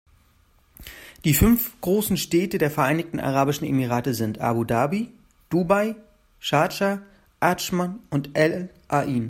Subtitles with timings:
[1.25, 5.11] Die fünf großen Städte der Vereinigten Arabischen Emirate sind Abu Dhabi,
[5.51, 5.95] Dubai,
[6.39, 7.01] Schardscha,
[7.39, 9.19] Adschman und Al-Ain.